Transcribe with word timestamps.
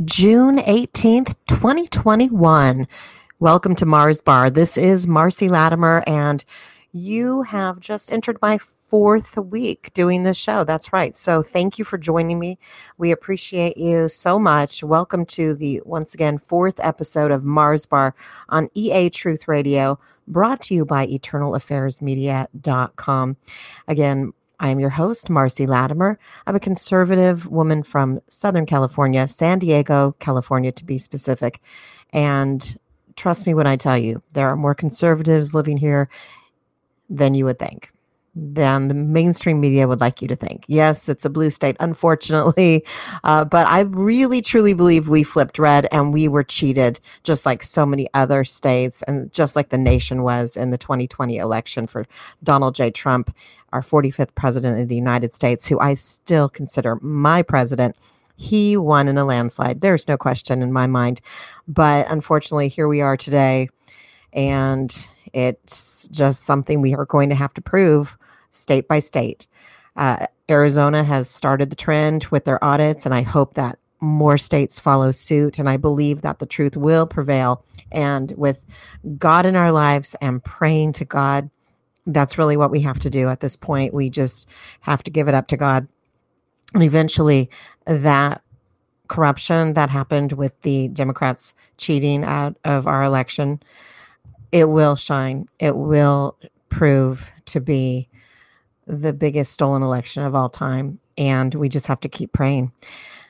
June 0.00 0.56
18th, 0.56 1.34
2021. 1.48 2.88
Welcome 3.38 3.74
to 3.76 3.86
Mars 3.86 4.20
Bar. 4.22 4.50
This 4.50 4.78
is 4.78 5.06
Marcy 5.06 5.50
Latimer, 5.50 6.02
and 6.06 6.42
you 6.92 7.42
have 7.42 7.78
just 7.78 8.10
entered 8.10 8.38
my 8.42 8.56
fourth 8.58 9.36
week 9.36 9.90
doing 9.94 10.24
this 10.24 10.38
show. 10.38 10.64
That's 10.64 10.94
right. 10.94 11.14
So 11.16 11.42
thank 11.42 11.78
you 11.78 11.84
for 11.84 11.98
joining 11.98 12.40
me. 12.40 12.58
We 12.96 13.12
appreciate 13.12 13.76
you 13.76 14.08
so 14.08 14.38
much. 14.38 14.82
Welcome 14.82 15.26
to 15.26 15.54
the 15.54 15.82
once 15.84 16.14
again 16.14 16.38
fourth 16.38 16.80
episode 16.80 17.30
of 17.30 17.44
Mars 17.44 17.84
Bar 17.86 18.14
on 18.48 18.70
EA 18.74 19.10
Truth 19.10 19.46
Radio, 19.46 20.00
brought 20.26 20.62
to 20.62 20.74
you 20.74 20.86
by 20.86 21.06
eternalaffairsmedia.com. 21.06 23.36
Again, 23.86 24.32
I 24.62 24.68
am 24.68 24.78
your 24.78 24.90
host, 24.90 25.28
Marcy 25.28 25.66
Latimer. 25.66 26.20
I'm 26.46 26.54
a 26.54 26.60
conservative 26.60 27.48
woman 27.48 27.82
from 27.82 28.20
Southern 28.28 28.64
California, 28.64 29.26
San 29.26 29.58
Diego, 29.58 30.14
California, 30.20 30.70
to 30.70 30.84
be 30.84 30.98
specific. 30.98 31.60
And 32.12 32.78
trust 33.16 33.44
me 33.44 33.54
when 33.54 33.66
I 33.66 33.74
tell 33.74 33.98
you, 33.98 34.22
there 34.34 34.46
are 34.46 34.56
more 34.56 34.76
conservatives 34.76 35.52
living 35.52 35.78
here 35.78 36.08
than 37.10 37.34
you 37.34 37.44
would 37.44 37.58
think 37.58 37.92
than 38.34 38.88
the 38.88 38.94
mainstream 38.94 39.60
media 39.60 39.86
would 39.86 40.00
like 40.00 40.22
you 40.22 40.28
to 40.28 40.36
think. 40.36 40.64
Yes, 40.66 41.08
it's 41.08 41.24
a 41.24 41.30
blue 41.30 41.50
state, 41.50 41.76
unfortunately, 41.80 42.84
uh, 43.24 43.44
but 43.44 43.66
I 43.66 43.80
really 43.80 44.40
truly 44.40 44.72
believe 44.72 45.08
we 45.08 45.22
flipped 45.22 45.58
red 45.58 45.86
and 45.92 46.12
we 46.12 46.28
were 46.28 46.44
cheated, 46.44 46.98
just 47.24 47.44
like 47.44 47.62
so 47.62 47.84
many 47.84 48.08
other 48.14 48.44
states, 48.44 49.02
and 49.02 49.30
just 49.32 49.54
like 49.54 49.68
the 49.68 49.78
nation 49.78 50.22
was 50.22 50.56
in 50.56 50.70
the 50.70 50.78
2020 50.78 51.36
election 51.36 51.86
for 51.86 52.06
Donald 52.42 52.74
J. 52.74 52.90
Trump, 52.90 53.34
our 53.72 53.82
45th 53.82 54.34
president 54.34 54.80
of 54.80 54.88
the 54.88 54.96
United 54.96 55.34
States, 55.34 55.66
who 55.66 55.78
I 55.78 55.94
still 55.94 56.48
consider 56.48 56.96
my 57.02 57.42
president. 57.42 57.96
He 58.36 58.76
won 58.76 59.08
in 59.08 59.18
a 59.18 59.24
landslide. 59.24 59.82
There's 59.82 60.08
no 60.08 60.16
question 60.16 60.62
in 60.62 60.72
my 60.72 60.86
mind. 60.86 61.20
But 61.68 62.10
unfortunately, 62.10 62.68
here 62.68 62.88
we 62.88 63.00
are 63.00 63.16
today. 63.16 63.68
And 64.32 64.92
it's 65.32 66.08
just 66.08 66.44
something 66.44 66.80
we 66.80 66.94
are 66.94 67.04
going 67.04 67.28
to 67.28 67.34
have 67.34 67.54
to 67.54 67.60
prove 67.60 68.16
state 68.52 68.88
by 68.88 69.00
state. 69.00 69.46
Uh, 69.96 70.26
Arizona 70.48 71.04
has 71.04 71.28
started 71.28 71.70
the 71.70 71.76
trend 71.76 72.24
with 72.26 72.44
their 72.44 72.62
audits, 72.64 73.04
and 73.04 73.14
I 73.14 73.22
hope 73.22 73.54
that 73.54 73.78
more 74.00 74.38
states 74.38 74.78
follow 74.78 75.10
suit. 75.10 75.58
And 75.58 75.68
I 75.68 75.76
believe 75.76 76.22
that 76.22 76.38
the 76.38 76.46
truth 76.46 76.76
will 76.76 77.06
prevail. 77.06 77.64
And 77.90 78.32
with 78.36 78.58
God 79.18 79.46
in 79.46 79.56
our 79.56 79.72
lives 79.72 80.16
and 80.20 80.42
praying 80.42 80.92
to 80.94 81.04
God, 81.04 81.50
that's 82.06 82.36
really 82.36 82.56
what 82.56 82.70
we 82.70 82.80
have 82.80 82.98
to 83.00 83.10
do 83.10 83.28
at 83.28 83.40
this 83.40 83.56
point. 83.56 83.94
We 83.94 84.10
just 84.10 84.48
have 84.80 85.02
to 85.04 85.10
give 85.10 85.28
it 85.28 85.34
up 85.34 85.48
to 85.48 85.56
God. 85.56 85.86
And 86.74 86.82
eventually, 86.82 87.50
that 87.86 88.42
corruption 89.08 89.74
that 89.74 89.90
happened 89.90 90.32
with 90.32 90.58
the 90.62 90.88
Democrats 90.88 91.54
cheating 91.76 92.24
out 92.24 92.56
of 92.64 92.86
our 92.86 93.04
election, 93.04 93.62
it 94.50 94.68
will 94.68 94.96
shine. 94.96 95.48
It 95.58 95.76
will 95.76 96.36
prove 96.70 97.30
to 97.46 97.60
be 97.60 98.08
the 98.96 99.12
biggest 99.12 99.52
stolen 99.52 99.82
election 99.82 100.22
of 100.22 100.34
all 100.34 100.48
time. 100.48 100.98
And 101.18 101.54
we 101.54 101.68
just 101.68 101.86
have 101.86 102.00
to 102.00 102.08
keep 102.08 102.32
praying. 102.32 102.72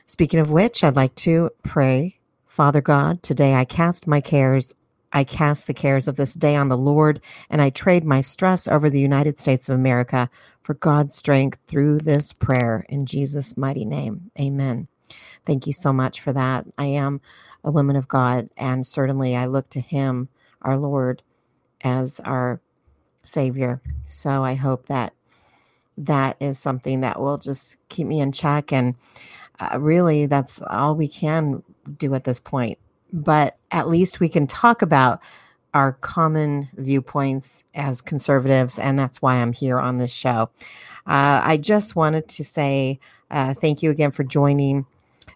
Speaking 0.07 0.39
of 0.39 0.51
which, 0.51 0.83
I'd 0.83 0.95
like 0.95 1.15
to 1.15 1.49
pray. 1.63 2.19
Father 2.47 2.81
God, 2.81 3.23
today 3.23 3.55
I 3.55 3.65
cast 3.65 4.07
my 4.07 4.21
cares. 4.21 4.75
I 5.11 5.23
cast 5.23 5.67
the 5.67 5.73
cares 5.73 6.07
of 6.07 6.15
this 6.15 6.33
day 6.33 6.55
on 6.55 6.69
the 6.69 6.77
Lord, 6.77 7.21
and 7.49 7.61
I 7.61 7.69
trade 7.69 8.03
my 8.03 8.21
stress 8.21 8.67
over 8.67 8.89
the 8.89 8.99
United 8.99 9.37
States 9.37 9.69
of 9.69 9.75
America 9.75 10.29
for 10.61 10.73
God's 10.73 11.15
strength 11.15 11.59
through 11.67 11.99
this 11.99 12.33
prayer. 12.33 12.85
In 12.89 13.05
Jesus' 13.05 13.55
mighty 13.55 13.85
name, 13.85 14.31
amen. 14.39 14.87
Thank 15.45 15.67
you 15.67 15.73
so 15.73 15.93
much 15.93 16.19
for 16.19 16.33
that. 16.33 16.65
I 16.77 16.85
am 16.85 17.21
a 17.63 17.71
woman 17.71 17.95
of 17.95 18.07
God, 18.07 18.49
and 18.57 18.87
certainly 18.87 19.35
I 19.35 19.45
look 19.45 19.69
to 19.71 19.81
Him, 19.81 20.29
our 20.61 20.77
Lord, 20.77 21.21
as 21.83 22.19
our 22.21 22.59
Savior. 23.23 23.81
So 24.07 24.43
I 24.43 24.55
hope 24.55 24.87
that 24.87 25.13
that 25.97 26.37
is 26.39 26.59
something 26.59 27.01
that 27.01 27.19
will 27.19 27.37
just 27.37 27.77
keep 27.89 28.07
me 28.07 28.19
in 28.19 28.31
check. 28.31 28.71
And 28.71 28.95
uh, 29.59 29.79
really, 29.79 30.25
that's 30.25 30.61
all 30.67 30.95
we 30.95 31.07
can 31.07 31.63
do 31.97 32.13
at 32.15 32.23
this 32.23 32.39
point. 32.39 32.79
But 33.11 33.57
at 33.71 33.89
least 33.89 34.19
we 34.19 34.29
can 34.29 34.47
talk 34.47 34.81
about 34.81 35.19
our 35.73 35.93
common 35.93 36.69
viewpoints 36.75 37.63
as 37.73 38.01
conservatives. 38.01 38.77
And 38.77 38.97
that's 38.97 39.21
why 39.21 39.35
I'm 39.35 39.53
here 39.53 39.79
on 39.79 39.97
this 39.97 40.11
show. 40.11 40.49
Uh, 41.05 41.41
I 41.43 41.57
just 41.57 41.95
wanted 41.95 42.27
to 42.29 42.43
say 42.43 42.99
uh, 43.29 43.53
thank 43.53 43.81
you 43.81 43.89
again 43.89 44.11
for 44.11 44.23
joining 44.23 44.85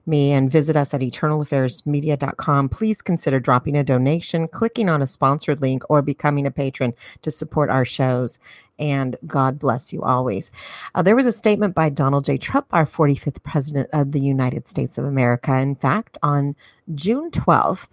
me 0.05 0.31
and 0.31 0.51
visit 0.51 0.75
us 0.75 0.93
at 0.93 1.01
eternalaffairsmedia.com. 1.01 2.69
Please 2.69 3.01
consider 3.01 3.39
dropping 3.39 3.75
a 3.75 3.83
donation, 3.83 4.47
clicking 4.47 4.89
on 4.89 5.01
a 5.01 5.07
sponsored 5.07 5.61
link, 5.61 5.83
or 5.89 6.01
becoming 6.01 6.45
a 6.45 6.51
patron 6.51 6.93
to 7.21 7.31
support 7.31 7.69
our 7.69 7.85
shows. 7.85 8.39
And 8.79 9.15
God 9.25 9.57
bless 9.59 9.91
you 9.91 10.03
always. 10.03 10.51
Uh, 10.93 11.01
there 11.01 11.15
was 11.15 11.25
a 11.25 11.31
statement 11.31 11.73
by 11.73 11.89
Donald 11.89 12.25
J. 12.25 12.37
Trump, 12.37 12.67
our 12.71 12.85
45th 12.85 13.41
president 13.43 13.89
of 13.91 14.11
the 14.11 14.19
United 14.19 14.67
States 14.67 14.97
of 14.97 15.05
America. 15.05 15.55
In 15.57 15.75
fact, 15.75 16.17
on 16.21 16.55
June 16.93 17.31
12th 17.31 17.89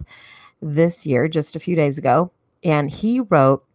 this 0.61 1.05
year, 1.05 1.27
just 1.27 1.55
a 1.55 1.59
few 1.59 1.75
days 1.75 1.97
ago, 1.97 2.31
and 2.63 2.89
he 2.89 3.19
wrote, 3.19 3.65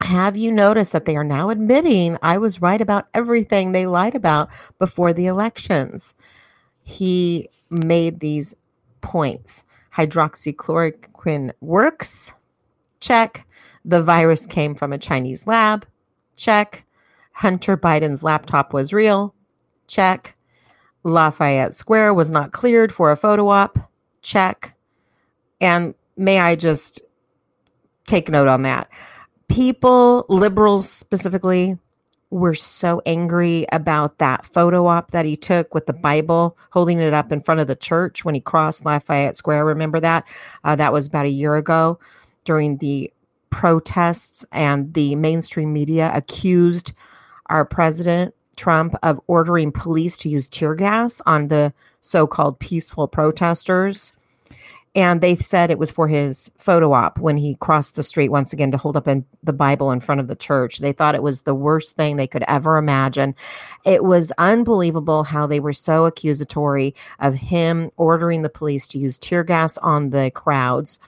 have 0.00 0.36
you 0.36 0.50
noticed 0.50 0.92
that 0.92 1.06
they 1.06 1.16
are 1.16 1.24
now 1.24 1.50
admitting 1.50 2.18
I 2.20 2.36
was 2.36 2.60
right 2.60 2.80
about 2.80 3.06
everything 3.14 3.72
they 3.72 3.86
lied 3.86 4.14
about 4.14 4.50
before 4.78 5.12
the 5.12 5.26
elections? 5.26 6.14
He 6.84 7.48
made 7.70 8.20
these 8.20 8.54
points. 9.00 9.64
Hydroxychloroquine 9.94 11.52
works. 11.60 12.32
Check. 13.00 13.46
The 13.84 14.02
virus 14.02 14.46
came 14.46 14.74
from 14.74 14.92
a 14.92 14.98
Chinese 14.98 15.46
lab. 15.46 15.86
Check. 16.36 16.84
Hunter 17.32 17.76
Biden's 17.76 18.22
laptop 18.22 18.72
was 18.72 18.92
real. 18.92 19.34
Check. 19.88 20.36
Lafayette 21.02 21.74
Square 21.74 22.14
was 22.14 22.30
not 22.30 22.52
cleared 22.52 22.92
for 22.92 23.10
a 23.10 23.16
photo 23.16 23.48
op. 23.48 23.78
Check. 24.22 24.74
And 25.60 25.94
may 26.16 26.40
I 26.40 26.56
just 26.56 27.00
take 28.06 28.28
note 28.28 28.48
on 28.48 28.62
that? 28.62 28.88
People, 29.48 30.24
liberals 30.28 30.88
specifically, 30.88 31.78
were 32.34 32.54
so 32.54 33.00
angry 33.06 33.64
about 33.70 34.18
that 34.18 34.44
photo 34.44 34.86
op 34.86 35.12
that 35.12 35.24
he 35.24 35.36
took 35.36 35.72
with 35.72 35.86
the 35.86 35.92
Bible, 35.92 36.58
holding 36.70 36.98
it 36.98 37.14
up 37.14 37.30
in 37.30 37.40
front 37.40 37.60
of 37.60 37.68
the 37.68 37.76
church 37.76 38.24
when 38.24 38.34
he 38.34 38.40
crossed 38.40 38.84
Lafayette 38.84 39.36
Square. 39.36 39.66
Remember 39.66 40.00
that? 40.00 40.26
Uh, 40.64 40.74
that 40.74 40.92
was 40.92 41.06
about 41.06 41.26
a 41.26 41.30
year 41.30 41.54
ago 41.54 41.98
during 42.44 42.78
the 42.78 43.12
protests, 43.50 44.44
and 44.50 44.92
the 44.94 45.14
mainstream 45.14 45.72
media 45.72 46.10
accused 46.12 46.92
our 47.46 47.64
president, 47.64 48.34
Trump, 48.56 48.96
of 49.04 49.20
ordering 49.28 49.70
police 49.70 50.18
to 50.18 50.28
use 50.28 50.48
tear 50.48 50.74
gas 50.74 51.22
on 51.26 51.46
the 51.48 51.72
so 52.00 52.26
called 52.26 52.58
peaceful 52.58 53.06
protesters 53.06 54.12
and 54.94 55.20
they 55.20 55.36
said 55.36 55.70
it 55.70 55.78
was 55.78 55.90
for 55.90 56.06
his 56.06 56.50
photo 56.56 56.92
op 56.92 57.18
when 57.18 57.36
he 57.36 57.56
crossed 57.56 57.96
the 57.96 58.02
street 58.02 58.28
once 58.28 58.52
again 58.52 58.70
to 58.70 58.76
hold 58.76 58.96
up 58.96 59.08
in 59.08 59.24
the 59.42 59.52
bible 59.52 59.90
in 59.90 59.98
front 59.98 60.20
of 60.20 60.28
the 60.28 60.36
church. 60.36 60.78
They 60.78 60.92
thought 60.92 61.16
it 61.16 61.22
was 61.22 61.42
the 61.42 61.54
worst 61.54 61.96
thing 61.96 62.16
they 62.16 62.28
could 62.28 62.44
ever 62.46 62.76
imagine. 62.76 63.34
It 63.84 64.04
was 64.04 64.32
unbelievable 64.38 65.24
how 65.24 65.46
they 65.46 65.58
were 65.58 65.72
so 65.72 66.06
accusatory 66.06 66.94
of 67.18 67.34
him 67.34 67.90
ordering 67.96 68.42
the 68.42 68.48
police 68.48 68.86
to 68.88 68.98
use 68.98 69.18
tear 69.18 69.42
gas 69.42 69.76
on 69.78 70.10
the 70.10 70.30
crowds. 70.32 71.00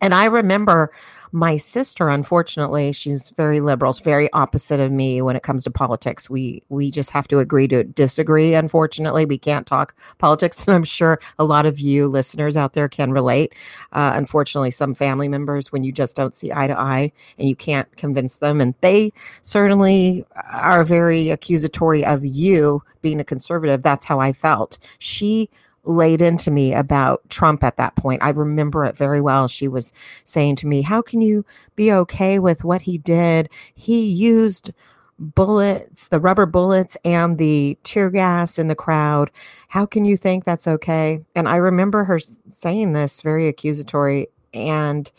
And 0.00 0.14
i 0.14 0.24
remember 0.24 0.92
my 1.32 1.56
sister, 1.56 2.10
unfortunately, 2.10 2.92
she's 2.92 3.30
very 3.30 3.60
liberal, 3.60 3.94
she's 3.94 4.04
very 4.04 4.30
opposite 4.34 4.80
of 4.80 4.92
me 4.92 5.22
when 5.22 5.34
it 5.34 5.42
comes 5.42 5.64
to 5.64 5.70
politics. 5.70 6.28
We 6.28 6.62
we 6.68 6.90
just 6.90 7.10
have 7.10 7.26
to 7.28 7.38
agree 7.38 7.66
to 7.68 7.84
disagree. 7.84 8.54
Unfortunately, 8.54 9.24
we 9.24 9.38
can't 9.38 9.66
talk 9.66 9.96
politics, 10.18 10.66
and 10.66 10.74
I'm 10.74 10.84
sure 10.84 11.18
a 11.38 11.44
lot 11.44 11.64
of 11.64 11.80
you 11.80 12.06
listeners 12.06 12.56
out 12.56 12.74
there 12.74 12.88
can 12.88 13.12
relate. 13.12 13.54
Uh, 13.92 14.12
unfortunately, 14.14 14.70
some 14.70 14.92
family 14.92 15.28
members, 15.28 15.72
when 15.72 15.84
you 15.84 15.92
just 15.92 16.16
don't 16.16 16.34
see 16.34 16.52
eye 16.52 16.66
to 16.66 16.78
eye, 16.78 17.10
and 17.38 17.48
you 17.48 17.56
can't 17.56 17.94
convince 17.96 18.36
them, 18.36 18.60
and 18.60 18.74
they 18.82 19.10
certainly 19.42 20.26
are 20.52 20.84
very 20.84 21.30
accusatory 21.30 22.04
of 22.04 22.24
you 22.24 22.82
being 23.00 23.20
a 23.20 23.24
conservative. 23.24 23.82
That's 23.82 24.04
how 24.04 24.20
I 24.20 24.32
felt. 24.32 24.78
She 24.98 25.50
laid 25.84 26.22
into 26.22 26.50
me 26.50 26.74
about 26.74 27.28
Trump 27.28 27.64
at 27.64 27.76
that 27.76 27.96
point. 27.96 28.22
I 28.22 28.30
remember 28.30 28.84
it 28.84 28.96
very 28.96 29.20
well. 29.20 29.48
She 29.48 29.68
was 29.68 29.92
saying 30.24 30.56
to 30.56 30.66
me, 30.66 30.82
How 30.82 31.02
can 31.02 31.20
you 31.20 31.44
be 31.76 31.92
okay 31.92 32.38
with 32.38 32.64
what 32.64 32.82
he 32.82 32.98
did? 32.98 33.48
He 33.74 34.08
used 34.08 34.72
bullets, 35.18 36.08
the 36.08 36.20
rubber 36.20 36.46
bullets, 36.46 36.96
and 37.04 37.38
the 37.38 37.78
tear 37.84 38.10
gas 38.10 38.58
in 38.58 38.68
the 38.68 38.74
crowd. 38.74 39.30
How 39.68 39.86
can 39.86 40.04
you 40.04 40.16
think 40.16 40.44
that's 40.44 40.66
okay? 40.66 41.24
And 41.34 41.48
I 41.48 41.56
remember 41.56 42.04
her 42.04 42.18
saying 42.18 42.92
this 42.92 43.20
very 43.20 43.48
accusatory. 43.48 44.28
And 44.54 45.10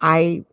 I 0.00 0.44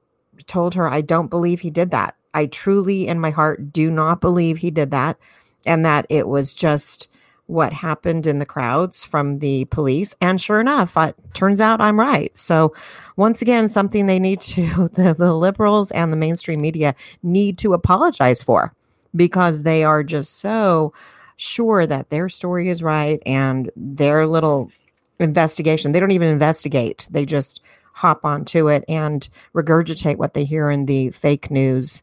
told 0.48 0.76
her, 0.76 0.88
I 0.88 1.02
don't 1.02 1.30
believe 1.30 1.62
he 1.62 1.70
did 1.70 1.92
that. 1.92 2.16
I 2.34 2.46
truly, 2.46 3.08
in 3.08 3.20
my 3.20 3.30
heart, 3.30 3.74
do 3.74 3.92
not 3.92 4.22
believe 4.22 4.58
he 4.58 4.72
did 4.72 4.92
that. 4.92 5.18
And 5.66 5.86
that 5.86 6.08
it 6.10 6.28
was 6.28 6.54
just 6.54 7.08
what 7.52 7.74
happened 7.74 8.26
in 8.26 8.40
the 8.40 8.46
crowds 8.46 9.04
from 9.04 9.40
the 9.40 9.66
police. 9.66 10.16
And 10.22 10.40
sure 10.40 10.62
enough, 10.62 10.96
it 10.96 11.16
turns 11.34 11.60
out 11.60 11.82
I'm 11.82 12.00
right. 12.00 12.36
So, 12.38 12.74
once 13.18 13.42
again, 13.42 13.68
something 13.68 14.08
they 14.08 14.20
need 14.20 14.42
to, 14.42 14.90
the, 14.94 15.14
the 15.14 15.34
liberals 15.34 15.92
and 15.92 16.12
the 16.12 16.18
mainstream 16.18 16.62
media 16.62 16.96
need 17.22 17.58
to 17.60 17.74
apologize 17.74 18.42
for 18.42 18.74
because 19.16 19.64
they 19.64 19.84
are 19.84 20.04
just 20.04 20.40
so 20.40 20.94
sure 21.36 21.86
that 21.86 22.10
their 22.10 22.30
story 22.30 22.70
is 22.70 22.82
right 22.82 23.22
and 23.26 23.70
their 23.76 24.26
little 24.26 24.72
investigation, 25.20 25.92
they 25.92 26.00
don't 26.00 26.12
even 26.12 26.30
investigate, 26.30 27.08
they 27.12 27.26
just 27.26 27.62
hop 27.94 28.24
onto 28.24 28.70
it 28.70 28.86
and 28.88 29.28
regurgitate 29.54 30.16
what 30.16 30.34
they 30.34 30.46
hear 30.46 30.72
in 30.72 30.86
the 30.86 31.10
fake 31.10 31.52
news, 31.52 32.02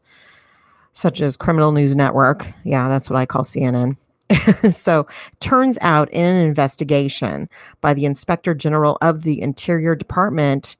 such 0.93 1.19
as 1.19 1.35
Criminal 1.35 1.71
News 1.71 1.95
Network. 1.95 2.47
Yeah, 2.63 2.87
that's 2.87 3.09
what 3.09 3.17
I 3.17 3.25
call 3.25 3.43
CNN 3.43 3.97
so, 4.71 5.07
turns 5.39 5.77
out 5.81 6.09
in 6.11 6.23
an 6.23 6.45
investigation 6.45 7.49
by 7.81 7.93
the 7.93 8.05
Inspector 8.05 8.53
General 8.55 8.97
of 9.01 9.23
the 9.23 9.41
Interior 9.41 9.95
Department, 9.95 10.77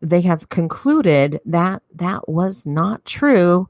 they 0.00 0.22
have 0.22 0.48
concluded 0.48 1.40
that 1.44 1.82
that 1.94 2.28
was 2.28 2.64
not 2.64 3.04
true. 3.04 3.68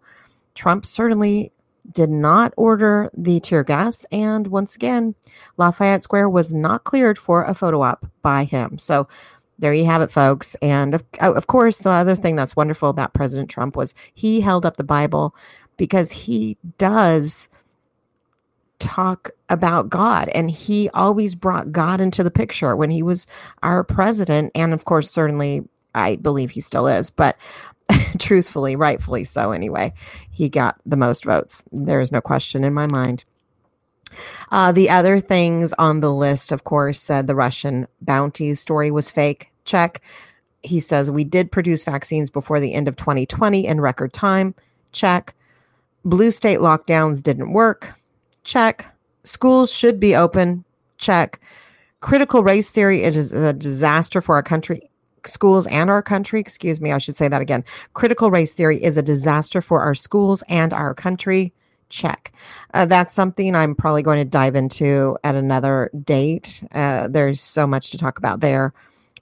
Trump 0.55 0.87
certainly 0.87 1.53
did 1.93 2.11
not 2.11 2.53
order 2.57 3.11
the 3.17 3.41
tear 3.41 3.65
gas. 3.65 4.05
And 4.11 4.49
once 4.49 4.75
again, 4.75 5.15
Lafayette 5.57 6.03
Square 6.03 6.31
was 6.31 6.53
not 6.53 6.85
cleared 6.85 7.19
for 7.19 7.45
a 7.45 7.55
photo 7.55 7.83
op 7.83 8.07
by 8.23 8.45
him. 8.45 8.79
So, 8.79 9.09
there 9.59 9.73
you 9.73 9.87
have 9.87 10.03
it, 10.03 10.11
folks. 10.11 10.55
And 10.57 10.95
of, 10.95 11.05
oh, 11.21 11.33
of 11.33 11.47
course, 11.47 11.79
the 11.79 11.91
other 11.91 12.15
thing 12.15 12.37
that's 12.37 12.57
wonderful 12.57 12.91
about 12.91 13.15
President 13.15 13.49
Trump 13.49 13.75
was 13.75 13.95
he 14.15 14.41
held 14.41 14.67
up 14.67 14.77
the 14.77 14.85
Bible 14.85 15.35
because 15.77 16.13
he 16.13 16.59
does 16.79 17.49
talk 18.79 19.31
about 19.49 19.89
God. 19.89 20.29
And 20.31 20.51
he 20.51 20.91
always 20.91 21.35
brought 21.35 21.73
God 21.73 22.01
into 22.01 22.23
the 22.23 22.31
picture 22.31 22.77
when 22.77 22.91
he 22.91 23.03
was 23.03 23.27
our 23.63 23.85
president. 23.85 24.53
And 24.55 24.73
of 24.73 24.85
course, 24.85 25.11
certainly, 25.11 25.67
I 25.95 26.17
believe 26.17 26.51
he 26.51 26.61
still 26.61 26.87
is, 26.87 27.11
but 27.11 27.37
truthfully, 28.19 28.77
rightfully 28.77 29.25
so 29.25 29.53
anyway, 29.53 29.93
he 30.31 30.49
got 30.49 30.81
the 30.85 30.97
most 30.97 31.25
votes. 31.25 31.63
There 31.73 32.01
is 32.01 32.13
no 32.13 32.21
question 32.21 32.65
in 32.65 32.75
my 32.75 32.87
mind. 32.87 33.25
Uh, 34.51 34.73
the 34.73 34.91
other 34.91 35.21
things 35.21 35.73
on 35.79 36.01
the 36.01 36.13
list, 36.13 36.53
of 36.53 36.65
course, 36.65 37.01
said 37.01 37.27
the 37.27 37.35
Russian 37.35 37.87
bounty 38.01 38.55
story 38.55 38.91
was 38.91 39.11
fake. 39.11 39.51
Check. 39.65 40.01
He 40.63 40.81
says 40.81 41.11
we 41.11 41.25
did 41.25 41.53
produce 41.53 41.85
vaccines 41.85 42.31
before 42.31 42.61
the 42.61 42.75
end 42.75 42.89
of 42.89 42.97
2020 42.97 43.67
in 43.67 43.81
record 43.81 44.13
time. 44.13 44.55
Check. 44.93 45.35
Blue 46.05 46.31
state 46.31 46.61
lockdowns 46.61 47.23
didn't 47.23 47.53
work. 47.53 47.95
Check. 48.47 48.87
Schools 49.25 49.73
should 49.73 49.99
be 49.99 50.15
open. 50.15 50.65
Check. 50.99 51.41
Critical 51.99 52.45
race 52.45 52.71
theory 52.71 53.03
is 53.03 53.33
a 53.33 53.53
disaster 53.53 54.21
for 54.21 54.37
our 54.37 54.43
country, 54.43 54.89
schools 55.27 55.67
and 55.67 55.91
our 55.91 56.01
country. 56.01 56.39
Excuse 56.39 56.81
me, 56.81 56.93
I 56.93 56.99
should 56.99 57.17
say 57.17 57.27
that 57.27 57.43
again. 57.43 57.65
Critical 57.95 58.31
race 58.31 58.55
theory 58.55 58.81
is 58.83 58.97
a 58.97 59.03
disaster 59.03 59.61
for 59.61 59.81
our 59.81 59.97
schools 59.97 60.45
and 60.49 60.73
our 60.73 60.95
country. 60.95 61.53
Check. 61.89 62.33
Uh, 62.73 62.87
that's 62.87 63.17
something 63.17 63.57
I'm 63.57 63.75
probably 63.75 64.03
going 64.03 64.19
to 64.19 64.25
dive 64.25 64.55
into 64.55 65.19
at 65.25 65.35
another 65.35 65.91
date. 66.05 66.63
Uh, 66.71 67.09
there's 67.09 67.41
so 67.41 67.67
much 67.67 67.91
to 67.91 67.99
talk 67.99 68.17
about 68.17 68.41
there, 68.41 68.73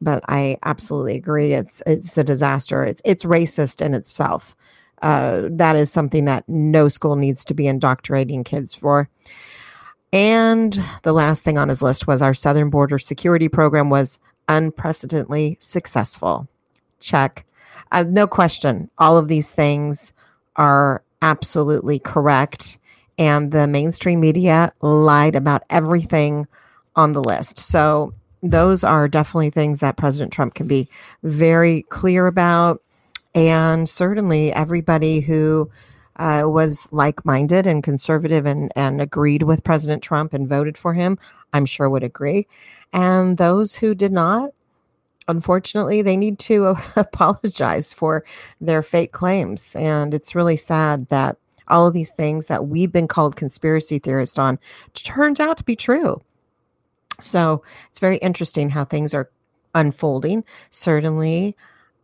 but 0.02 0.22
I 0.28 0.58
absolutely 0.64 1.16
agree. 1.16 1.54
It's 1.54 1.82
it's 1.86 2.18
a 2.18 2.24
disaster. 2.24 2.84
It's 2.84 3.00
it's 3.06 3.24
racist 3.24 3.80
in 3.80 3.94
itself 3.94 4.54
uh, 5.04 5.48
that 5.50 5.76
is 5.76 5.92
something 5.92 6.24
that 6.24 6.48
no 6.48 6.88
school 6.88 7.14
needs 7.14 7.44
to 7.44 7.52
be 7.52 7.66
indoctrinating 7.66 8.42
kids 8.42 8.74
for. 8.74 9.10
And 10.14 10.82
the 11.02 11.12
last 11.12 11.44
thing 11.44 11.58
on 11.58 11.68
his 11.68 11.82
list 11.82 12.06
was 12.06 12.22
our 12.22 12.32
southern 12.32 12.70
border 12.70 12.98
security 12.98 13.50
program 13.50 13.90
was 13.90 14.18
unprecedentedly 14.48 15.58
successful. 15.60 16.48
Check. 17.00 17.44
Uh, 17.92 18.04
no 18.08 18.26
question. 18.26 18.88
All 18.96 19.18
of 19.18 19.28
these 19.28 19.52
things 19.52 20.14
are 20.56 21.02
absolutely 21.20 21.98
correct. 21.98 22.78
And 23.18 23.52
the 23.52 23.66
mainstream 23.66 24.20
media 24.20 24.72
lied 24.80 25.36
about 25.36 25.64
everything 25.68 26.46
on 26.96 27.12
the 27.12 27.22
list. 27.22 27.58
So, 27.58 28.14
those 28.42 28.84
are 28.84 29.08
definitely 29.08 29.50
things 29.50 29.80
that 29.80 29.96
President 29.96 30.30
Trump 30.32 30.52
can 30.54 30.66
be 30.66 30.88
very 31.22 31.82
clear 31.88 32.26
about 32.26 32.82
and 33.34 33.88
certainly 33.88 34.52
everybody 34.52 35.20
who 35.20 35.70
uh, 36.16 36.44
was 36.46 36.88
like 36.92 37.24
minded 37.24 37.66
and 37.66 37.82
conservative 37.82 38.46
and, 38.46 38.70
and 38.76 39.00
agreed 39.00 39.42
with 39.42 39.64
President 39.64 40.02
Trump 40.02 40.32
and 40.32 40.48
voted 40.48 40.78
for 40.78 40.94
him, 40.94 41.18
I'm 41.52 41.66
sure 41.66 41.90
would 41.90 42.04
agree. 42.04 42.46
And 42.92 43.36
those 43.36 43.74
who 43.74 43.94
did 43.94 44.12
not, 44.12 44.50
unfortunately, 45.26 46.02
they 46.02 46.16
need 46.16 46.38
to 46.40 46.76
apologize 46.96 47.92
for 47.92 48.24
their 48.60 48.82
fake 48.82 49.12
claims. 49.12 49.74
And 49.74 50.14
it's 50.14 50.34
really 50.34 50.56
sad 50.56 51.08
that 51.08 51.36
all 51.66 51.86
of 51.86 51.94
these 51.94 52.12
things 52.12 52.46
that 52.46 52.66
we've 52.66 52.92
been 52.92 53.08
called 53.08 53.36
conspiracy 53.36 53.98
theorists 53.98 54.38
on 54.38 54.58
turns 54.92 55.40
out 55.40 55.56
to 55.58 55.64
be 55.64 55.74
true. 55.74 56.22
So 57.20 57.62
it's 57.88 57.98
very 57.98 58.18
interesting 58.18 58.70
how 58.70 58.84
things 58.84 59.14
are 59.14 59.30
unfolding. 59.74 60.44
Certainly, 60.70 61.56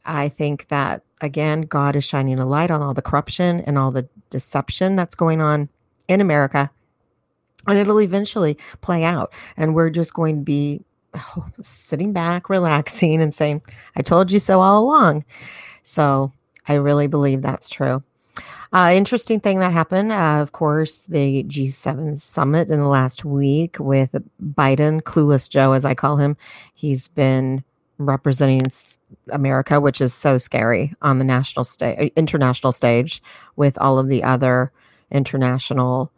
I 0.05 0.29
think 0.29 0.69
that 0.69 1.03
again, 1.21 1.63
God 1.63 1.97
is 1.97 2.05
shining 2.05 2.39
a 2.39 2.47
light 2.47 2.71
on 2.71 2.83
all 2.83 2.95
the 2.95 3.03
corruption 3.03 3.61
and 3.61 3.77
all 3.79 3.91
the 3.91 4.09
deception 4.31 4.97
that's 4.97 5.15
going 5.15 5.41
on 5.41 5.69
in 6.09 6.21
America. 6.21 6.71
And 7.67 7.79
it'll 7.79 8.01
eventually 8.01 8.57
play 8.81 9.05
out. 9.05 9.33
And 9.57 9.75
we're 9.75 9.91
just 9.91 10.15
going 10.15 10.37
to 10.37 10.43
be 10.43 10.83
oh, 11.15 11.47
sitting 11.61 12.13
back, 12.13 12.49
relaxing, 12.49 13.21
and 13.21 13.35
saying, 13.35 13.63
I 13.97 14.03
told 14.03 14.31
you 14.31 14.39
so 14.39 14.61
all 14.61 14.83
along. 14.83 15.25
So 15.83 16.33
I 16.67 16.75
really 16.75 17.07
believe 17.07 17.43
that's 17.43 17.69
true. 17.69 18.03
Uh, 18.73 18.93
interesting 18.95 19.41
thing 19.41 19.59
that 19.59 19.73
happened, 19.73 20.13
uh, 20.13 20.41
of 20.41 20.53
course, 20.53 21.05
the 21.05 21.43
G7 21.43 22.21
summit 22.21 22.71
in 22.71 22.79
the 22.79 22.87
last 22.87 23.25
week 23.25 23.77
with 23.81 24.13
Biden, 24.41 25.03
Clueless 25.03 25.51
Joe, 25.51 25.73
as 25.73 25.85
I 25.85 25.95
call 25.95 26.17
him. 26.19 26.37
He's 26.73 27.09
been 27.09 27.65
representing 28.01 28.71
America, 29.31 29.81
which 29.81 30.01
is 30.01 30.15
so 30.15 30.39
scary 30.39 30.95
on 31.03 31.19
the 31.19 31.25
national 31.25 31.65
stage, 31.65 31.99
uh, 31.99 32.09
international 32.17 32.73
stage, 32.73 33.23
with 33.57 33.79
all 33.79 33.99
of 33.99 34.09
the 34.09 34.25
other 34.25 34.73
international 35.11 36.11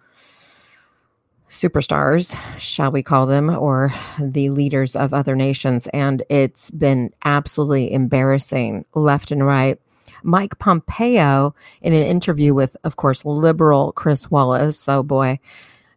superstars, 1.50 2.38
shall 2.58 2.90
we 2.90 3.02
call 3.02 3.26
them, 3.26 3.50
or 3.50 3.92
the 4.18 4.50
leaders 4.50 4.96
of 4.96 5.12
other 5.12 5.36
nations. 5.36 5.86
And 5.88 6.22
it's 6.30 6.70
been 6.70 7.10
absolutely 7.24 7.92
embarrassing 7.92 8.84
left 8.94 9.30
and 9.30 9.44
right. 9.44 9.78
Mike 10.22 10.58
Pompeo, 10.58 11.54
in 11.82 11.92
an 11.92 12.06
interview 12.06 12.54
with, 12.54 12.76
of 12.84 12.96
course, 12.96 13.24
liberal 13.24 13.92
Chris 13.92 14.30
Wallace. 14.30 14.88
Oh 14.88 15.02
boy, 15.02 15.40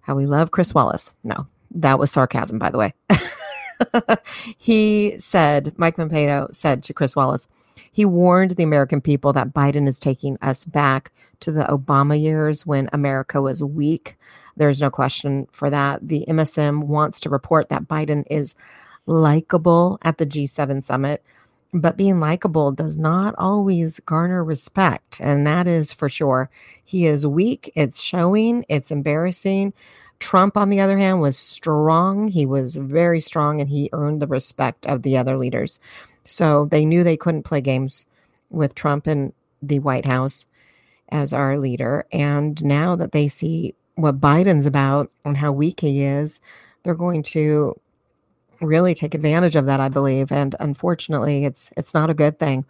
how 0.02 0.16
we 0.16 0.26
love 0.26 0.52
Chris 0.52 0.74
Wallace. 0.74 1.14
No, 1.24 1.48
that 1.72 2.00
was 2.00 2.12
sarcasm, 2.12 2.58
by 2.58 2.72
the 2.72 2.78
way. 2.78 2.94
he 4.58 5.16
said, 5.18 5.74
Mike 5.78 5.98
Pompeo 5.98 6.48
said 6.52 6.84
to 6.84 6.94
Chris 6.94 7.16
Wallace, 7.16 7.48
he 7.92 8.06
warned 8.06 8.52
the 8.52 8.64
American 8.64 9.02
people 9.02 9.34
that 9.34 9.54
Biden 9.54 9.88
is 9.88 10.00
taking 10.00 10.38
us 10.42 10.64
back 10.64 11.12
to 11.42 11.52
the 11.52 11.66
Obama 11.66 12.20
years 12.20 12.66
when 12.66 12.90
America 12.94 13.42
was 13.42 13.64
weak. 13.64 14.16
There's 14.58 14.82
no 14.82 14.90
question 14.90 15.48
for 15.52 15.70
that. 15.70 16.08
The 16.08 16.26
MSM 16.28 16.86
wants 16.86 17.20
to 17.22 17.30
report 17.30 17.70
that 17.70 17.88
Biden 17.88 18.24
is 18.30 18.56
likable 19.06 20.00
at 20.02 20.18
the 20.18 20.26
G7 20.26 20.82
summit, 20.82 21.24
but 21.74 21.98
being 21.98 22.20
likable 22.20 22.72
does 22.72 22.98
not 22.98 23.36
always 23.38 24.00
garner 24.06 24.44
respect. 24.44 25.20
And 25.20 25.46
that 25.46 25.68
is 25.68 25.92
for 25.92 26.10
sure. 26.10 26.50
He 26.84 27.06
is 27.06 27.26
weak. 27.26 27.72
It's 27.76 28.02
showing, 28.02 28.66
it's 28.70 28.92
embarrassing. 28.92 29.74
Trump, 30.20 30.58
on 30.58 30.70
the 30.70 30.80
other 30.80 30.98
hand, 30.98 31.22
was 31.22 31.38
strong. 31.38 32.28
He 32.28 32.46
was 32.46 32.76
very 32.76 33.20
strong 33.20 33.60
and 33.62 33.70
he 33.70 33.90
earned 33.94 34.22
the 34.22 34.28
respect 34.28 34.86
of 34.86 35.04
the 35.04 35.18
other 35.18 35.38
leaders. 35.38 35.80
So 36.26 36.66
they 36.66 36.86
knew 36.86 37.04
they 37.04 37.18
couldn't 37.18 37.44
play 37.44 37.62
games 37.62 38.06
with 38.50 38.76
Trump 38.76 39.08
in 39.08 39.34
the 39.62 39.80
White 39.80 40.06
House 40.06 40.46
as 41.10 41.34
our 41.34 41.58
leader. 41.58 42.06
And 42.12 42.64
now 42.64 42.96
that 42.96 43.12
they 43.12 43.28
see 43.28 43.76
what 43.96 44.20
Biden's 44.20 44.66
about 44.66 45.12
and 45.24 45.38
how 45.38 45.52
weak 45.52 45.82
he 45.82 46.04
is, 46.04 46.40
they're 46.84 46.96
going 46.96 47.24
to 47.24 47.80
really 48.62 48.94
take 48.94 49.14
advantage 49.14 49.56
of 49.56 49.66
that, 49.66 49.80
I 49.80 49.90
believe. 49.90 50.32
And 50.32 50.56
unfortunately, 50.60 51.46
it's 51.46 51.72
it's 51.78 51.94
not 51.94 52.10
a 52.10 52.14
good 52.14 52.40
thing. 52.40 52.66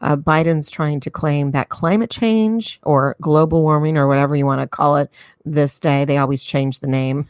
Uh, 0.00 0.16
Biden's 0.16 0.70
trying 0.70 1.00
to 1.00 1.10
claim 1.10 1.50
that 1.50 1.68
climate 1.68 2.10
change 2.10 2.80
or 2.82 3.16
global 3.20 3.62
warming 3.62 3.98
or 3.98 4.08
whatever 4.08 4.34
you 4.34 4.46
want 4.46 4.62
to 4.62 4.66
call 4.66 4.96
it 4.96 5.10
this 5.44 5.78
day, 5.78 6.04
they 6.04 6.16
always 6.16 6.42
change 6.42 6.80
the 6.80 6.86
name. 6.86 7.28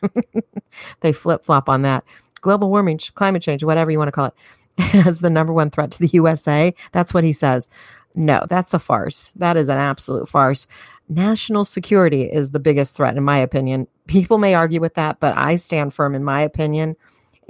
they 1.01 1.13
flip 1.13 1.45
flop 1.45 1.69
on 1.69 1.83
that. 1.83 2.05
Global 2.41 2.71
warming, 2.71 2.99
climate 3.15 3.43
change, 3.43 3.65
whatever 3.65 3.91
you 3.91 3.99
want 3.99 4.09
to 4.09 4.13
call 4.13 4.27
it, 4.27 4.35
as 5.07 5.21
the 5.21 5.31
number 5.31 5.53
one 5.53 5.71
threat 5.71 5.91
to 5.93 5.99
the 5.99 6.09
USA. 6.09 6.75
That's 6.93 7.13
what 7.13 7.25
he 7.25 7.33
says. 7.33 7.69
No, 8.15 8.45
that's 8.49 8.75
a 8.75 8.79
farce. 8.79 9.33
That 9.37 9.57
is 9.57 9.69
an 9.69 9.79
absolute 9.79 10.29
farce. 10.29 10.67
national 11.09 11.65
security 11.65 12.23
is 12.23 12.51
the 12.53 12.61
biggest 12.61 12.95
threat, 12.97 13.17
in 13.17 13.25
my 13.25 13.39
opinion. 13.39 13.89
People 14.07 14.39
may 14.39 14.55
argue 14.55 14.81
with 14.81 14.95
that, 14.95 15.19
but 15.21 15.37
I 15.37 15.57
stand 15.57 15.93
firm 15.93 16.15
in 16.15 16.25
my 16.25 16.41
opinion. 16.41 16.97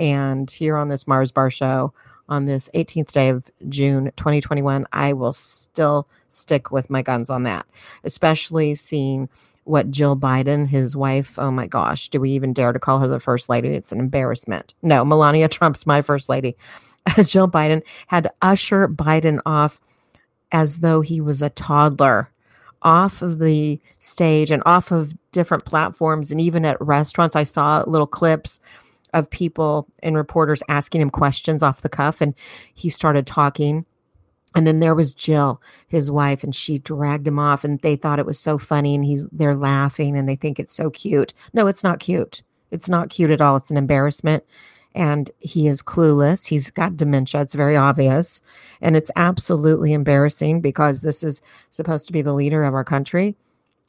And 0.00 0.50
here 0.50 0.78
on 0.78 0.88
this 0.88 1.07
Mars 1.07 1.30
Bar 1.30 1.50
show, 1.50 1.92
on 2.26 2.47
this 2.47 2.71
18th 2.75 3.12
day 3.12 3.28
of 3.28 3.50
June 3.69 4.11
2021, 4.16 4.87
I 4.92 5.12
will 5.12 5.35
still 5.35 6.09
stick 6.28 6.71
with 6.71 6.88
my 6.88 7.02
guns 7.02 7.28
on 7.28 7.42
that, 7.42 7.66
especially 8.02 8.75
seeing 8.76 9.28
what 9.64 9.90
Jill 9.90 10.16
Biden, 10.16 10.66
his 10.66 10.97
wife, 10.97 11.38
oh 11.38 11.50
my 11.50 11.66
gosh, 11.66 12.09
do 12.09 12.19
we 12.19 12.30
even 12.30 12.54
dare 12.54 12.73
to 12.73 12.78
call 12.78 12.99
her 13.00 13.09
the 13.09 13.21
first 13.21 13.50
lady? 13.50 13.69
It's 13.69 13.92
an 13.92 14.00
embarrassment. 14.00 14.73
No, 14.80 15.04
Melania 15.04 15.49
Trump's 15.49 15.87
my 15.87 16.00
first 16.00 16.30
lady. 16.30 16.57
Jill 17.25 17.49
Biden 17.49 17.83
had 18.07 18.25
to 18.25 18.33
usher 18.40 18.88
Biden 18.88 19.40
off 19.45 19.80
as 20.50 20.78
though 20.78 21.02
he 21.02 21.21
was 21.21 21.42
a 21.42 21.50
toddler 21.50 22.30
off 22.83 23.21
of 23.21 23.38
the 23.38 23.78
stage 23.99 24.50
and 24.50 24.62
off 24.64 24.90
of 24.90 25.14
different 25.33 25.66
platforms 25.66 26.30
and 26.30 26.40
even 26.40 26.64
at 26.64 26.80
restaurants. 26.80 27.37
I 27.37 27.45
saw 27.45 27.85
little 27.87 28.07
clips 28.07 28.61
of 29.12 29.31
people 29.31 29.88
and 30.02 30.17
reporters 30.17 30.62
asking 30.69 31.00
him 31.00 31.11
questions 31.11 31.62
off 31.62 31.83
the 31.83 31.88
cuff, 31.88 32.21
and 32.21 32.35
he 32.75 32.90
started 32.90 33.26
talking. 33.26 33.85
And 34.55 34.67
then 34.67 34.81
there 34.81 34.97
was 34.97 35.14
Jill, 35.14 35.62
his 35.87 36.11
wife, 36.11 36.43
and 36.43 36.55
she 36.55 36.79
dragged 36.79 37.26
him 37.26 37.38
off, 37.38 37.62
and 37.62 37.79
they 37.81 37.95
thought 37.95 38.19
it 38.19 38.26
was 38.26 38.38
so 38.38 38.59
funny, 38.59 38.95
and 38.95 39.05
he's 39.05 39.29
they're 39.29 39.55
laughing 39.55 40.17
and 40.17 40.29
they 40.29 40.35
think 40.35 40.59
it's 40.59 40.75
so 40.75 40.90
cute. 40.90 41.33
No, 41.52 41.69
it's 41.69 41.85
not 41.85 42.00
cute. 42.00 42.43
It's 42.71 42.88
not 42.88 43.11
cute 43.11 43.31
at 43.31 43.40
all. 43.40 43.57
It's 43.57 43.71
an 43.71 43.76
embarrassment 43.76 44.45
and 44.95 45.31
he 45.38 45.69
is 45.69 45.83
clueless. 45.83 46.47
He's 46.47 46.71
got 46.71 46.97
dementia. 46.97 47.43
It's 47.43 47.55
very 47.55 47.76
obvious. 47.76 48.43
And 48.81 48.97
it's 48.97 49.11
absolutely 49.14 49.93
embarrassing 49.93 50.61
because 50.61 51.02
this 51.02 51.23
is 51.23 51.43
supposed 51.71 52.07
to 52.09 52.12
be 52.12 52.23
the 52.23 52.33
leader 52.33 52.64
of 52.64 52.75
our 52.75 52.85
country. 52.85 53.37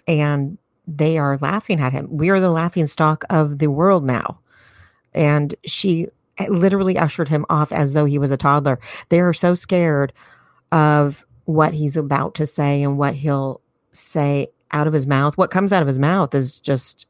And 0.07 0.57
they 0.87 1.17
are 1.17 1.37
laughing 1.41 1.79
at 1.79 1.93
him. 1.93 2.07
We 2.11 2.29
are 2.29 2.39
the 2.39 2.51
laughing 2.51 2.87
stock 2.87 3.23
of 3.29 3.57
the 3.59 3.67
world 3.71 4.03
now. 4.03 4.39
And 5.13 5.55
she 5.65 6.07
eh, 6.37 6.47
literally 6.49 6.97
ushered 6.97 7.29
him 7.29 7.45
off 7.49 7.71
as 7.71 7.93
though 7.93 8.05
he 8.05 8.17
was 8.17 8.31
a 8.31 8.37
toddler. 8.37 8.79
They 9.09 9.19
are 9.19 9.33
so 9.33 9.55
scared 9.55 10.13
of 10.71 11.25
what 11.45 11.73
he's 11.73 11.97
about 11.97 12.35
to 12.35 12.45
say 12.45 12.81
and 12.81 12.97
what 12.97 13.15
he'll 13.15 13.61
say 13.91 14.47
out 14.71 14.87
of 14.87 14.93
his 14.93 15.07
mouth. 15.07 15.37
What 15.37 15.51
comes 15.51 15.73
out 15.73 15.81
of 15.81 15.87
his 15.87 15.99
mouth 15.99 16.33
is 16.33 16.59
just 16.59 17.05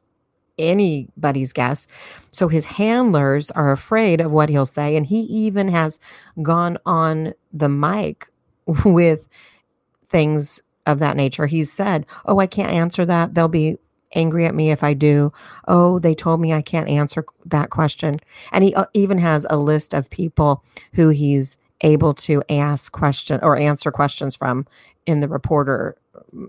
anybody's 0.58 1.52
guess. 1.52 1.86
So 2.32 2.48
his 2.48 2.64
handlers 2.64 3.50
are 3.52 3.72
afraid 3.72 4.20
of 4.20 4.32
what 4.32 4.48
he'll 4.48 4.66
say. 4.66 4.96
And 4.96 5.06
he 5.06 5.20
even 5.20 5.68
has 5.68 5.98
gone 6.42 6.78
on 6.84 7.34
the 7.52 7.68
mic 7.68 8.28
with 8.84 9.28
things 10.08 10.60
of 10.86 10.98
that 10.98 11.16
nature. 11.16 11.46
He's 11.46 11.72
said, 11.72 12.06
Oh, 12.26 12.38
I 12.38 12.46
can't 12.46 12.72
answer 12.72 13.04
that. 13.06 13.34
They'll 13.34 13.48
be 13.48 13.78
angry 14.14 14.46
at 14.46 14.54
me 14.54 14.70
if 14.70 14.82
I 14.82 14.94
do. 14.94 15.32
Oh, 15.68 15.98
they 15.98 16.14
told 16.14 16.40
me 16.40 16.52
I 16.52 16.62
can't 16.62 16.88
answer 16.88 17.24
that 17.46 17.70
question. 17.70 18.18
And 18.52 18.64
he 18.64 18.74
uh, 18.74 18.86
even 18.94 19.18
has 19.18 19.46
a 19.48 19.56
list 19.56 19.94
of 19.94 20.10
people 20.10 20.62
who 20.94 21.10
he's 21.10 21.56
able 21.82 22.14
to 22.14 22.42
ask 22.48 22.92
question 22.92 23.40
or 23.42 23.56
answer 23.56 23.90
questions 23.90 24.36
from 24.36 24.66
in 25.06 25.20
the 25.20 25.28
reporter 25.28 25.96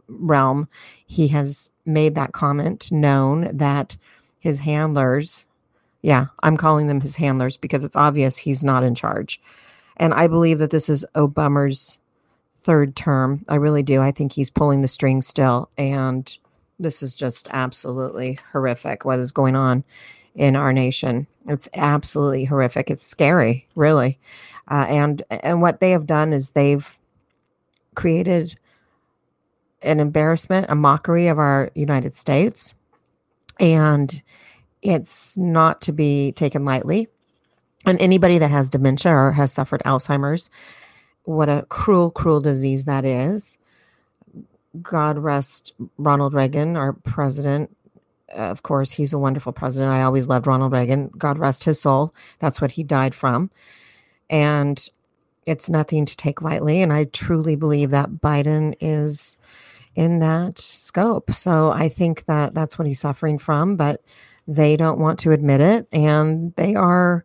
realm, 0.08 0.67
he 1.05 1.29
has 1.29 1.72
made 1.86 2.15
that 2.15 2.32
comment 2.34 2.91
known 2.91 3.50
that 3.55 3.98
his 4.39 4.60
handlers, 4.60 5.46
yeah, 6.01 6.27
I'm 6.41 6.58
calling 6.58 6.88
them 6.88 7.01
his 7.01 7.15
handlers 7.15 7.58
because 7.58 7.84
it's 7.84 7.96
obvious 7.96 8.38
he's 8.38 8.63
not 8.63 8.84
in 8.84 8.96
charge. 8.96 9.41
And 9.98 10.13
I 10.13 10.27
believe 10.27 10.60
that 10.60 10.70
this 10.70 10.89
is 10.89 11.05
Obama's 11.15 12.00
third 12.58 12.96
term. 12.96 13.46
I 13.48 13.55
really 13.55 13.84
do. 13.84 14.01
I 14.01 14.12
think 14.12 14.34
he's 14.34 14.50
pulling 14.50 14.82
the 14.82 14.88
strings 14.88 15.27
still. 15.27 15.70
And 15.77 16.36
this 16.79 17.03
is 17.03 17.15
just 17.15 17.47
absolutely 17.51 18.39
horrific 18.51 19.05
what 19.05 19.19
is 19.19 19.31
going 19.31 19.55
on 19.55 19.83
in 20.35 20.55
our 20.55 20.73
nation. 20.73 21.27
It's 21.47 21.69
absolutely 21.73 22.45
horrific. 22.45 22.89
It's 22.89 23.05
scary, 23.05 23.67
really. 23.75 24.19
Uh, 24.69 24.85
and 24.87 25.23
and 25.29 25.61
what 25.61 25.79
they 25.79 25.91
have 25.91 26.07
done 26.07 26.33
is 26.33 26.51
they've 26.51 26.97
created 27.95 28.57
an 29.81 29.99
embarrassment, 29.99 30.67
a 30.69 30.75
mockery 30.75 31.27
of 31.27 31.37
our 31.37 31.69
United 31.75 32.15
States. 32.15 32.73
And 33.59 34.21
it's 34.81 35.37
not 35.37 35.81
to 35.81 35.91
be 35.91 36.31
taken 36.31 36.65
lightly. 36.65 37.07
And 37.85 37.99
anybody 38.01 38.37
that 38.37 38.51
has 38.51 38.69
dementia 38.69 39.11
or 39.11 39.31
has 39.33 39.51
suffered 39.51 39.83
Alzheimer's, 39.83 40.49
what 41.23 41.49
a 41.49 41.65
cruel, 41.69 42.11
cruel 42.11 42.39
disease 42.39 42.85
that 42.85 43.05
is. 43.05 43.57
God 44.81 45.17
rest 45.17 45.73
Ronald 45.97 46.33
Reagan, 46.33 46.75
our 46.75 46.93
president. 46.93 47.75
Of 48.29 48.63
course, 48.63 48.91
he's 48.91 49.13
a 49.13 49.19
wonderful 49.19 49.51
president. 49.51 49.91
I 49.91 50.01
always 50.01 50.27
loved 50.27 50.47
Ronald 50.47 50.71
Reagan. 50.71 51.11
God 51.17 51.37
rest 51.37 51.63
his 51.65 51.79
soul. 51.79 52.13
That's 52.39 52.59
what 52.59 52.71
he 52.71 52.83
died 52.83 53.13
from. 53.13 53.51
And 54.29 54.83
it's 55.45 55.69
nothing 55.69 56.05
to 56.05 56.17
take 56.17 56.41
lightly. 56.41 56.81
And 56.81 56.91
I 56.91 57.03
truly 57.05 57.55
believe 57.55 57.91
that 57.91 58.09
Biden 58.09 58.75
is 58.79 59.37
in 59.95 60.19
that 60.19 60.57
scope. 60.57 61.31
So 61.33 61.69
I 61.69 61.89
think 61.89 62.25
that 62.25 62.55
that's 62.55 62.79
what 62.79 62.87
he's 62.87 63.01
suffering 63.01 63.37
from, 63.37 63.75
but 63.75 64.01
they 64.47 64.75
don't 64.75 64.99
want 64.99 65.19
to 65.19 65.31
admit 65.31 65.61
it. 65.61 65.87
And 65.91 66.53
they 66.55 66.75
are 66.75 67.23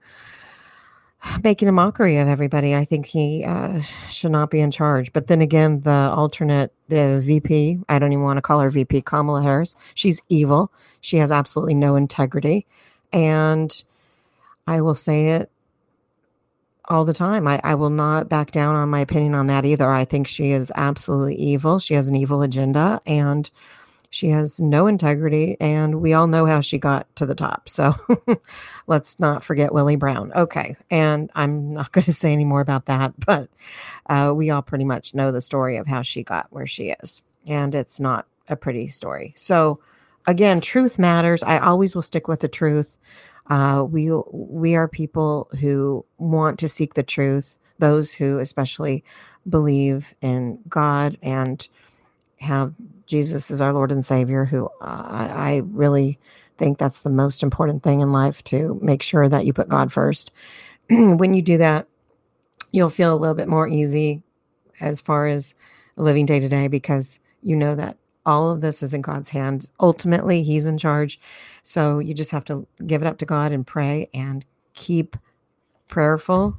making 1.42 1.68
a 1.68 1.72
mockery 1.72 2.16
of 2.18 2.28
everybody. 2.28 2.74
I 2.74 2.84
think 2.84 3.06
he 3.06 3.44
uh, 3.44 3.80
should 4.10 4.30
not 4.30 4.50
be 4.50 4.60
in 4.60 4.70
charge. 4.70 5.12
But 5.12 5.26
then 5.26 5.40
again, 5.40 5.80
the 5.82 5.90
alternate, 5.90 6.72
the 6.88 7.20
VP, 7.24 7.80
I 7.88 7.98
don't 7.98 8.12
even 8.12 8.24
want 8.24 8.36
to 8.36 8.42
call 8.42 8.60
her 8.60 8.70
VP, 8.70 9.02
Kamala 9.02 9.42
Harris, 9.42 9.76
she's 9.94 10.20
evil. 10.28 10.72
She 11.00 11.16
has 11.18 11.30
absolutely 11.32 11.74
no 11.74 11.96
integrity. 11.96 12.66
And 13.12 13.82
I 14.66 14.80
will 14.80 14.94
say 14.94 15.30
it 15.30 15.50
all 16.88 17.04
the 17.04 17.12
time. 17.12 17.46
I, 17.46 17.60
I 17.64 17.74
will 17.74 17.90
not 17.90 18.28
back 18.28 18.50
down 18.50 18.74
on 18.74 18.88
my 18.88 19.00
opinion 19.00 19.34
on 19.34 19.46
that 19.48 19.64
either. 19.64 19.90
I 19.90 20.04
think 20.04 20.26
she 20.26 20.52
is 20.52 20.72
absolutely 20.74 21.36
evil. 21.36 21.78
She 21.78 21.94
has 21.94 22.08
an 22.08 22.16
evil 22.16 22.42
agenda 22.42 23.00
and 23.06 23.50
she 24.10 24.28
has 24.28 24.58
no 24.58 24.86
integrity. 24.86 25.56
And 25.60 26.00
we 26.00 26.14
all 26.14 26.26
know 26.26 26.46
how 26.46 26.60
she 26.60 26.78
got 26.78 27.14
to 27.16 27.26
the 27.26 27.34
top. 27.34 27.68
So 27.68 27.94
let's 28.86 29.20
not 29.20 29.42
forget 29.42 29.72
Willie 29.72 29.96
Brown. 29.96 30.32
Okay. 30.34 30.76
And 30.90 31.30
I'm 31.34 31.74
not 31.74 31.92
going 31.92 32.04
to 32.04 32.12
say 32.12 32.32
any 32.32 32.44
more 32.44 32.60
about 32.60 32.86
that, 32.86 33.12
but 33.18 33.48
uh, 34.06 34.32
we 34.34 34.50
all 34.50 34.62
pretty 34.62 34.84
much 34.84 35.14
know 35.14 35.32
the 35.32 35.40
story 35.40 35.76
of 35.76 35.86
how 35.86 36.02
she 36.02 36.22
got 36.22 36.46
where 36.50 36.66
she 36.66 36.94
is. 37.02 37.22
And 37.46 37.74
it's 37.74 38.00
not 38.00 38.26
a 38.48 38.56
pretty 38.56 38.88
story. 38.88 39.34
So, 39.36 39.80
again, 40.26 40.60
truth 40.60 40.98
matters. 40.98 41.42
I 41.42 41.58
always 41.58 41.94
will 41.94 42.02
stick 42.02 42.28
with 42.28 42.40
the 42.40 42.48
truth. 42.48 42.96
Uh, 43.48 43.84
we 43.88 44.10
we 44.30 44.74
are 44.74 44.88
people 44.88 45.48
who 45.58 46.04
want 46.18 46.58
to 46.58 46.68
seek 46.68 46.94
the 46.94 47.02
truth. 47.02 47.56
Those 47.78 48.12
who 48.12 48.38
especially 48.38 49.04
believe 49.48 50.14
in 50.20 50.58
God 50.68 51.16
and 51.22 51.66
have 52.40 52.74
Jesus 53.08 53.50
is 53.50 53.60
our 53.60 53.72
Lord 53.72 53.90
and 53.90 54.04
Savior. 54.04 54.44
Who 54.44 54.66
uh, 54.80 55.32
I 55.34 55.62
really 55.66 56.18
think 56.58 56.78
that's 56.78 57.00
the 57.00 57.10
most 57.10 57.42
important 57.42 57.82
thing 57.82 58.00
in 58.00 58.12
life 58.12 58.44
to 58.44 58.78
make 58.82 59.02
sure 59.02 59.28
that 59.28 59.46
you 59.46 59.52
put 59.52 59.68
God 59.68 59.92
first. 59.92 60.30
when 60.90 61.34
you 61.34 61.42
do 61.42 61.58
that, 61.58 61.88
you'll 62.72 62.90
feel 62.90 63.14
a 63.14 63.18
little 63.18 63.34
bit 63.34 63.48
more 63.48 63.66
easy 63.66 64.22
as 64.80 65.00
far 65.00 65.26
as 65.26 65.54
living 65.96 66.26
day 66.26 66.38
to 66.38 66.48
day 66.48 66.68
because 66.68 67.18
you 67.42 67.56
know 67.56 67.74
that 67.74 67.96
all 68.26 68.50
of 68.50 68.60
this 68.60 68.82
is 68.82 68.92
in 68.92 69.00
God's 69.00 69.30
hands. 69.30 69.70
Ultimately, 69.80 70.42
He's 70.42 70.66
in 70.66 70.78
charge. 70.78 71.18
So 71.62 71.98
you 71.98 72.14
just 72.14 72.30
have 72.30 72.44
to 72.46 72.66
give 72.86 73.02
it 73.02 73.08
up 73.08 73.18
to 73.18 73.26
God 73.26 73.52
and 73.52 73.66
pray 73.66 74.08
and 74.12 74.44
keep 74.74 75.16
prayerful 75.88 76.56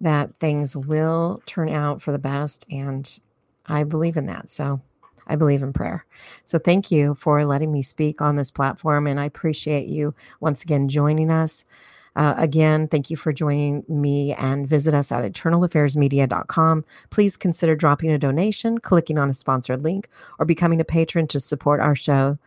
that 0.00 0.30
things 0.40 0.74
will 0.76 1.42
turn 1.46 1.68
out 1.68 2.02
for 2.02 2.12
the 2.12 2.18
best. 2.18 2.66
And 2.70 3.18
I 3.66 3.84
believe 3.84 4.16
in 4.16 4.26
that. 4.26 4.50
So 4.50 4.80
I 5.26 5.36
believe 5.36 5.62
in 5.62 5.72
prayer. 5.72 6.04
So 6.44 6.58
thank 6.58 6.90
you 6.90 7.14
for 7.14 7.44
letting 7.44 7.72
me 7.72 7.82
speak 7.82 8.20
on 8.20 8.36
this 8.36 8.50
platform. 8.50 9.06
And 9.06 9.18
I 9.20 9.24
appreciate 9.24 9.88
you 9.88 10.14
once 10.40 10.62
again 10.62 10.88
joining 10.88 11.30
us. 11.30 11.64
Uh, 12.14 12.34
again, 12.36 12.88
thank 12.88 13.08
you 13.08 13.16
for 13.16 13.32
joining 13.32 13.84
me 13.88 14.34
and 14.34 14.68
visit 14.68 14.92
us 14.92 15.10
at 15.10 15.24
eternalaffairsmedia.com. 15.24 16.84
Please 17.10 17.36
consider 17.36 17.74
dropping 17.74 18.10
a 18.10 18.18
donation, 18.18 18.78
clicking 18.78 19.16
on 19.16 19.30
a 19.30 19.34
sponsored 19.34 19.82
link, 19.82 20.08
or 20.38 20.44
becoming 20.44 20.80
a 20.80 20.84
patron 20.84 21.26
to 21.28 21.40
support 21.40 21.80
our 21.80 21.96
show. 21.96 22.38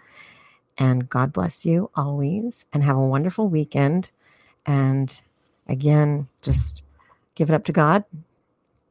And 0.77 1.09
God 1.09 1.33
bless 1.33 1.65
you 1.65 1.89
always 1.95 2.65
and 2.73 2.83
have 2.83 2.97
a 2.97 3.07
wonderful 3.07 3.47
weekend. 3.47 4.11
And 4.65 5.19
again, 5.67 6.27
just 6.43 6.83
give 7.33 7.49
it 7.49 7.53
up 7.53 7.63
to 7.65 7.71
God 7.71 8.03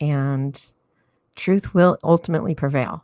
and 0.00 0.70
truth 1.36 1.74
will 1.74 1.98
ultimately 2.02 2.54
prevail. 2.54 3.03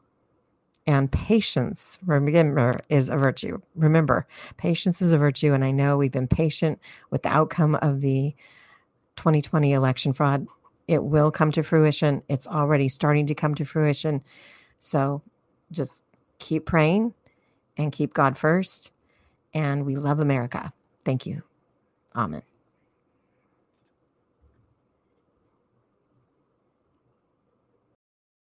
And 0.90 1.12
patience, 1.12 2.00
remember, 2.04 2.80
is 2.88 3.11
a 3.11 3.16
virtue. 3.16 3.61
Remember, 3.76 4.26
patience 4.56 5.00
is 5.00 5.12
a 5.12 5.18
virtue. 5.18 5.52
And 5.52 5.64
I 5.64 5.70
know 5.70 5.97
we've 5.97 6.11
been 6.11 6.26
patient 6.26 6.80
with 7.11 7.23
the 7.23 7.28
outcome 7.28 7.76
of 7.76 8.00
the 8.00 8.35
2020 9.14 9.73
election 9.73 10.12
fraud. 10.12 10.49
It 10.88 11.04
will 11.04 11.30
come 11.30 11.52
to 11.52 11.62
fruition. 11.62 12.23
It's 12.28 12.49
already 12.49 12.88
starting 12.88 13.28
to 13.28 13.37
come 13.37 13.54
to 13.54 13.64
fruition. 13.64 14.20
So 14.80 15.23
just 15.70 16.02
keep 16.40 16.66
praying 16.66 17.14
and 17.76 17.92
keep 17.92 18.12
God 18.12 18.37
first. 18.37 18.90
And 19.54 19.87
we 19.87 19.94
love 19.94 20.18
America. 20.18 20.73
Thank 21.04 21.25
you. 21.25 21.44
Amen. 22.16 22.50